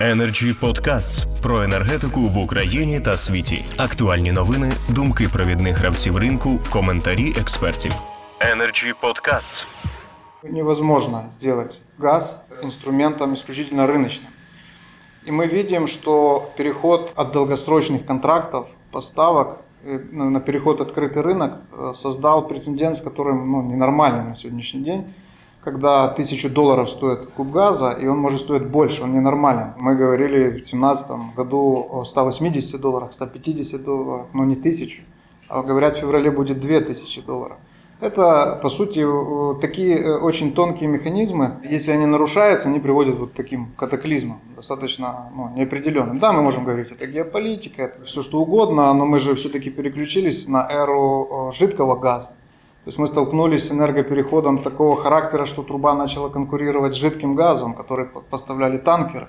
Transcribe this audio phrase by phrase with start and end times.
[0.00, 3.64] Energy Podcasts про енергетику в Україні та світі.
[3.76, 7.92] Актуальні новини, думки провідних гравців ринку, коментарі експертів.
[8.40, 9.66] Energy Podcasts.
[10.42, 14.30] невозможно сделать газ инструментом исключительно рыночным.
[15.24, 21.22] И мы видим, что переход от долгосрочных контрактов, поставок э, на на переход в открытый
[21.22, 25.14] рынок э, создал прецедент, с которым ну, ненормальный на сегодняшний день,
[25.65, 29.73] когда тысячу долларов стоит куб газа, и он может стоить больше, он ненормален.
[29.77, 35.01] Мы говорили в 2017 году о 180 долларах, 150 долларах, но не тысячу.
[35.49, 37.57] А говорят, в феврале будет 2000 долларов.
[37.99, 41.61] Это, по сути, э, такие э, очень тонкие механизмы.
[41.67, 46.19] Если они нарушаются, они приводят вот к таким катаклизмам, достаточно ну, неопределенным.
[46.19, 50.47] Да, мы можем говорить, это геополитика, это все что угодно, но мы же все-таки переключились
[50.47, 52.29] на эру э, жидкого газа.
[52.85, 57.73] То есть мы столкнулись с энергопереходом такого характера, что труба начала конкурировать с жидким газом,
[57.73, 59.27] который по- поставляли танкеры.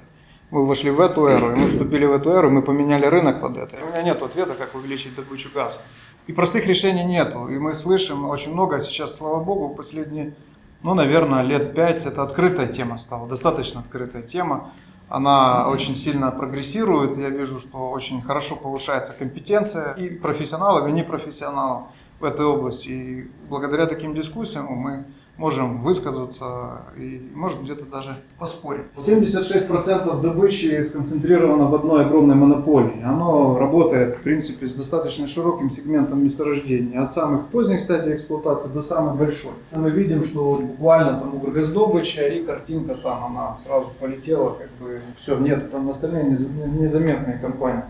[0.51, 3.57] Мы вошли в эту эру, и мы вступили в эту эру, мы поменяли рынок под
[3.57, 3.77] это.
[3.82, 5.79] У меня нет ответа, как увеличить добычу газа.
[6.27, 7.49] И простых решений нету.
[7.49, 10.34] И мы слышим очень много сейчас, слава богу, последние,
[10.82, 14.71] ну, наверное, лет пять это открытая тема стала, достаточно открытая тема.
[15.09, 17.16] Она очень сильно прогрессирует.
[17.16, 21.84] Я вижу, что очень хорошо повышается компетенция и профессионалов, и непрофессионалов
[22.20, 22.88] в этой области.
[22.88, 25.04] И благодаря таким дискуссиям мы
[25.36, 28.84] можем высказаться и, может, где-то даже поспорить.
[28.96, 33.02] 76% добычи сконцентрировано в одной огромной монополии.
[33.02, 38.82] Оно работает, в принципе, с достаточно широким сегментом месторождения, от самых поздних стадий эксплуатации до
[38.82, 39.52] самых большой.
[39.72, 45.37] Мы видим, что буквально там угроздобыча и картинка там, она сразу полетела, как бы все,
[45.38, 47.82] нет, там остальные неза- незаметные компании.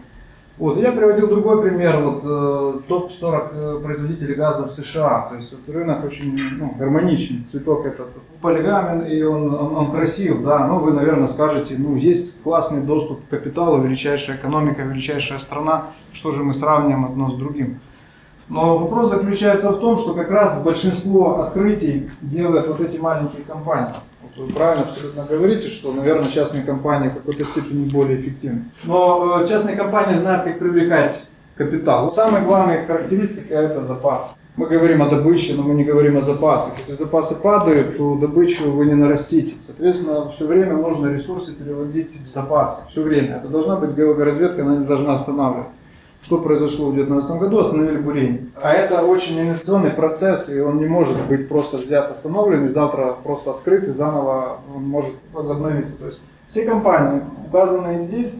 [0.59, 5.53] Вот, я приводил другой пример, вот э, топ-40 э, производителей газа в США, то есть
[5.53, 8.09] вот рынок очень ну, гармоничный, цветок этот
[8.41, 13.27] полигамен и он, он, он красив, да, ну вы, наверное, скажете, ну есть классный доступ
[13.27, 17.81] к капиталу, величайшая экономика, величайшая страна, что же мы сравниваем одно с другим.
[18.48, 23.94] Но вопрос заключается в том, что как раз большинство открытий делают вот эти маленькие компании.
[24.22, 28.66] Вот вы правильно абсолютно говорите, что, наверное, частные компании в какой-то степени более эффективны.
[28.84, 31.25] Но э, частные компании знают, как привлекать
[31.56, 32.04] капитал.
[32.04, 34.37] Вот самая главная характеристика– это запас.
[34.56, 36.78] Мы говорим о добыче, но мы не говорим о запасах.
[36.78, 39.54] Если запасы падают, то добычу вы не нарастите.
[39.59, 42.82] Соответственно, все время нужно ресурсы переводить в запасы.
[42.88, 43.37] Все время.
[43.37, 45.75] Это должна быть геологоразведка, она не должна останавливаться.
[46.26, 47.60] Что произошло в 2019 году?
[47.60, 48.47] Остановили бурение.
[48.60, 53.14] А это очень инновационный процесс, и он не может быть просто взят, остановлен, и завтра
[53.22, 55.97] просто открыт, и заново он может возобновиться.
[55.97, 58.34] То есть все компании, указанные здесь,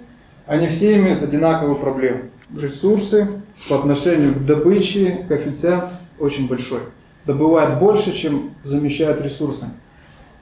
[0.47, 2.23] они все имеют одинаковую проблему.
[2.57, 3.29] Ресурсы
[3.69, 5.85] по отношению к добыче, коэффициент
[6.19, 6.81] очень большой.
[7.25, 9.71] Добывает больше, чем замещает ресурсами.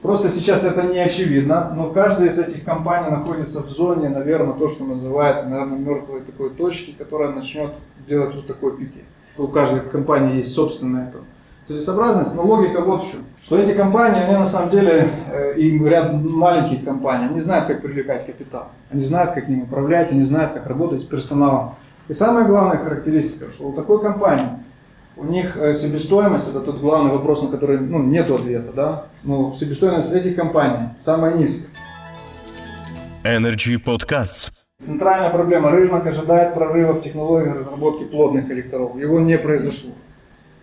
[0.05, 4.67] Просто сейчас это не очевидно, но каждая из этих компаний находится в зоне, наверное, то,
[4.67, 7.71] что называется, наверное, мертвой такой точки, которая начнет
[8.07, 8.99] делать вот такой пике.
[9.35, 11.21] У каждой компании есть собственная там,
[11.65, 13.21] целесообразность, но логика вот в чем.
[13.41, 17.81] Что эти компании, они на самом деле, э, и ряд маленьких компаний, они знают, как
[17.81, 18.67] привлекать капитал.
[18.91, 21.73] Они знают, как ним управлять, они знают, как работать с персоналом.
[22.09, 24.49] И самая главная характеристика, что у такой компании
[25.17, 29.05] у них э, себестоимость, это тот главный вопрос, на который ну, нет ответа, да?
[29.23, 31.69] Но себестоимость этих компаний самая низкая.
[33.23, 34.51] Energy Podcasts.
[34.79, 35.71] Центральная проблема.
[35.71, 38.97] Рынок ожидает прорыва в технологии разработки плотных коллекторов.
[38.97, 39.91] Его не произошло.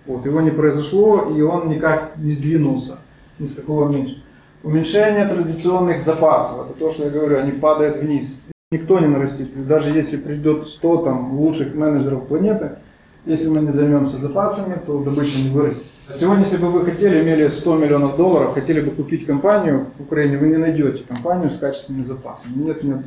[0.07, 2.99] Вот, его не произошло, и он никак не сдвинулся.
[3.39, 4.23] Ни с какого меньше.
[4.63, 6.67] Уменьшение традиционных запасов.
[6.67, 8.43] Это то, что я говорю, они падают вниз.
[8.71, 9.67] Никто не нарастит.
[9.67, 12.77] Даже если придет 100 там, лучших менеджеров планеты,
[13.25, 15.87] если мы не займемся запасами, то добыча не вырастет.
[16.13, 20.37] Сегодня, если бы вы хотели, имели 100 миллионов долларов, хотели бы купить компанию в Украине,
[20.37, 22.55] вы не найдете компанию с качественными запасами.
[22.57, 22.99] Нет, нет.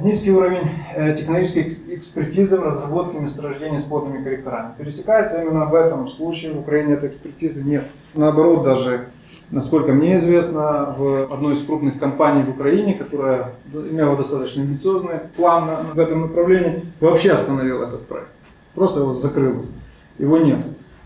[0.00, 4.70] Низкий уровень э, технологической экс- экспертизы в разработке месторождений с плотными корректорами.
[4.78, 6.52] Пересекается именно в этом случае.
[6.52, 7.84] В Украине этой экспертизы нет.
[8.14, 9.06] Наоборот, даже,
[9.50, 15.68] насколько мне известно, в одной из крупных компаний в Украине, которая имела достаточно амбициозный план
[15.92, 18.28] в этом направлении, вообще остановила этот проект.
[18.74, 19.64] Просто его закрыла.
[20.18, 20.58] Его нет.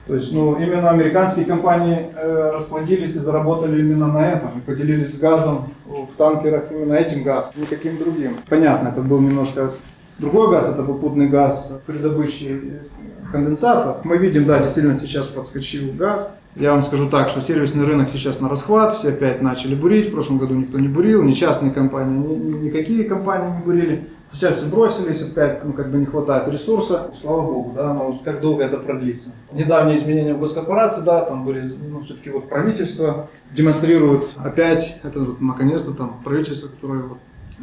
[0.06, 5.16] То есть, ну, именно американские компании э, расплодились и заработали именно на этом, и поделились
[5.18, 8.32] газом в танкерах именно этим газом, никаким другим.
[8.48, 9.70] Понятно, это был немножко
[10.18, 13.96] другой газ, это попутный газ при добыче э, конденсата.
[14.04, 16.30] Мы видим, да, действительно сейчас подскочил газ.
[16.54, 20.12] Я вам скажу так, что сервисный рынок сейчас на расхват, все опять начали бурить, в
[20.12, 24.04] прошлом году никто не бурил, ни частные компании, ни, ни- никакие компании не бурили.
[24.34, 28.40] Сейчас все бросились, опять ну, как бы не хватает ресурса, слава богу, да, но как
[28.40, 29.30] долго это продлится.
[29.52, 35.40] Недавние изменения в госкорпорации, да, там были, ну, все-таки вот правительство демонстрирует опять, это вот
[35.40, 37.18] наконец-то там правительство, которое вот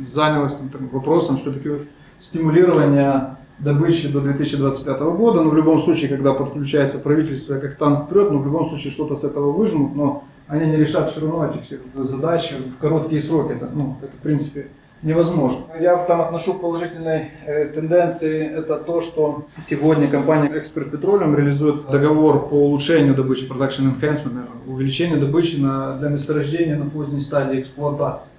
[0.05, 1.89] занялась там, там, вопросом все-таки
[2.19, 5.41] стимулирования добычи до 2025 года.
[5.41, 9.15] Но в любом случае, когда подключается правительство, как танк прет, но в любом случае что-то
[9.15, 13.53] с этого выжмут, но они не решат все равно этих всех задач в короткие сроки.
[13.53, 14.67] Это, ну, это в принципе
[15.03, 15.65] невозможно.
[15.79, 22.49] Я там отношу положительной э, тенденции это то, что сегодня компания Expert Petroleum реализует договор
[22.49, 28.31] по улучшению добычи, production enhancement, увеличению добычи на, для месторождения на поздней стадии эксплуатации.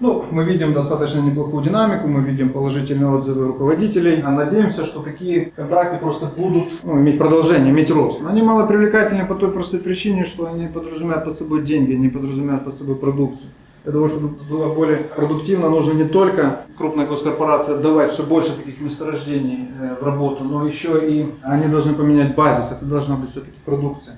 [0.00, 4.22] Ну, мы видим достаточно неплохую динамику, мы видим положительные отзывы руководителей.
[4.24, 8.22] А надеемся, что такие контракты просто будут ну, иметь продолжение, иметь рост.
[8.22, 12.08] Но они мало привлекательны по той простой причине, что они подразумевают под собой деньги, они
[12.08, 13.50] подразумевают под собой продукцию.
[13.88, 18.82] Для того, чтобы было более продуктивно, нужно не только крупная госкорпорация отдавать все больше таких
[18.82, 22.70] месторождений э, в работу, но еще и они должны поменять базис.
[22.70, 24.16] Это должна быть все-таки продукция.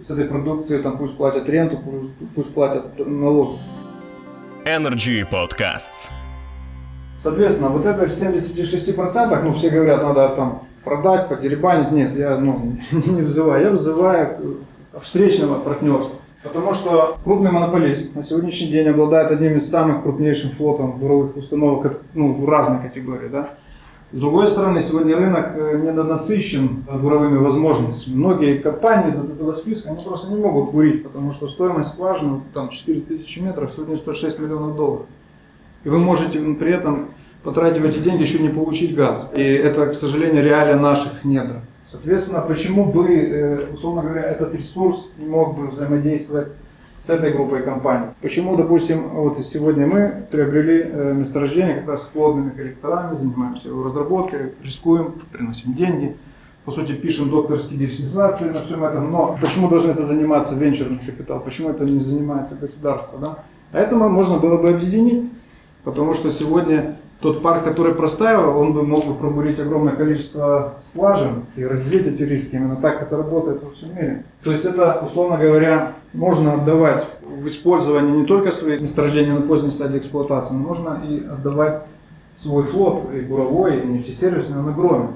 [0.00, 1.78] С этой продукцией там пусть платят ренту,
[2.34, 3.58] пусть платят налоги.
[4.64, 6.10] Energy Podcasts.
[7.18, 11.92] Соответственно, вот это в 76%, ну все говорят, надо там продать, подеребанить.
[11.92, 13.62] Нет, я ну, не взываю.
[13.62, 14.60] Я взываю
[15.02, 16.21] встречного партнерства.
[16.42, 22.00] Потому что крупный монополист на сегодняшний день обладает одним из самых крупнейших флотом буровых установок
[22.14, 23.28] ну, в разной категории.
[23.28, 23.50] Да?
[24.10, 28.16] С другой стороны, сегодня рынок э, недонасыщен буровыми возможностями.
[28.16, 32.70] Многие компании из этого списка они просто не могут бурить, потому что стоимость скважины, там
[32.70, 35.06] 4000 метров, сегодня стоит 6 миллионов долларов.
[35.84, 37.10] И вы можете при этом,
[37.44, 39.30] потратив эти деньги, еще не получить газ.
[39.34, 41.60] И это, к сожалению, реалия наших недр.
[41.86, 46.48] Соответственно, почему бы, э, условно говоря, этот ресурс не мог бы взаимодействовать
[47.00, 48.06] с этой группой компаний.
[48.20, 53.82] Почему, допустим, вот сегодня мы приобрели э, месторождение как раз с плодными коллекторами, занимаемся его
[53.82, 56.16] разработкой, рискуем, приносим деньги,
[56.64, 61.40] по сути, пишем докторские диссертации на всем этом, но почему должен это заниматься венчурный капитал,
[61.40, 63.38] почему это не занимается государство, да?
[63.72, 65.28] А это можно было бы объединить,
[65.82, 71.44] потому что сегодня тот парк, который простаивал, он бы мог бы пробурить огромное количество скважин
[71.54, 72.56] и разделить эти риски.
[72.56, 74.24] Именно так это работает во всем мире.
[74.42, 79.70] То есть это, условно говоря, можно отдавать в использование не только свои месторождения на поздней
[79.70, 81.82] стадии эксплуатации, но можно и отдавать
[82.34, 85.10] свой флот, и буровой, и нефтесервисный на громе.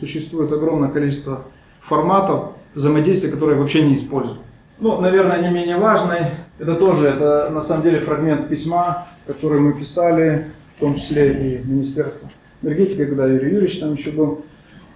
[0.00, 1.42] Существует огромное количество
[1.80, 4.40] форматов взаимодействия, которые вообще не используют.
[4.80, 6.18] Ну, наверное, не менее важный,
[6.58, 10.46] это тоже, это на самом деле фрагмент письма, который мы писали
[10.76, 12.28] в том числе и Министерство
[12.62, 14.44] энергетики, когда Юрий Юрьевич там еще был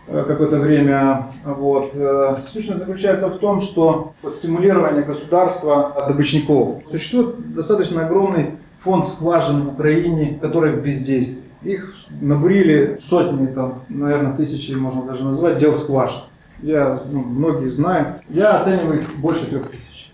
[0.07, 1.31] э, какое-то время.
[1.45, 1.93] Вот.
[1.95, 6.83] Э, сущность заключается в том, что вот стимулирование государства добычников.
[6.91, 11.45] Существует достаточно огромный фонд скважин в Украине, который в бездействии.
[11.63, 16.21] Их набурили сотни, там, наверное, тысячи, можно даже назвать, дел скважин.
[16.63, 18.21] Я, ну, многие знают.
[18.29, 20.11] Я оцениваю их больше трех тысяч.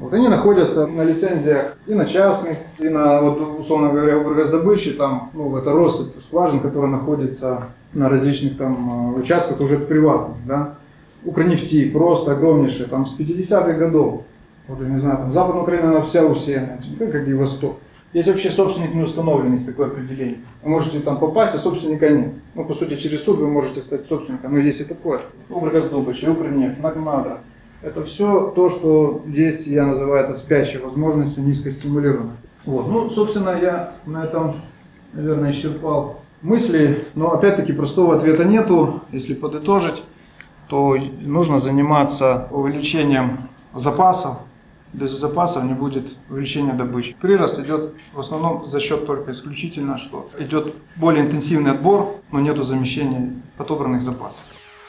[0.00, 5.30] Вот они находятся на лицензиях и на частных, и на, вот, условно говоря, в там,
[5.34, 10.74] ну, это россыпь скважин, которая находится на различных там э, участках уже приватных, да.
[11.22, 14.22] Укрнефти просто огромнейшие, там с 50-х годов.
[14.68, 17.76] Вот, я не знаю, там Западная Украина, она вся усеяна, как и Восток.
[18.14, 20.38] Есть вообще собственник не установленный, есть такое определение.
[20.62, 22.32] Вы можете там попасть, а собственника нет.
[22.54, 25.20] Ну, по сути, через суд вы можете стать собственником, но есть и такое.
[25.50, 27.40] Укргаздобыча, Укрнефть, Магнадра.
[27.82, 32.34] Это все то, что есть, я называю это спящей возможностью, низкостимулированной.
[32.66, 32.88] Вот.
[32.88, 34.56] Ну, собственно, я на этом,
[35.14, 39.00] наверное, исчерпал мысли, но опять-таки простого ответа нету.
[39.12, 40.02] Если подытожить,
[40.68, 44.38] то нужно заниматься увеличением запасов.
[44.92, 47.16] Без запасов не будет увеличения добычи.
[47.20, 52.64] Прирост идет в основном за счет только исключительно, что идет более интенсивный отбор, но нету
[52.64, 54.44] замещения отобранных запасов.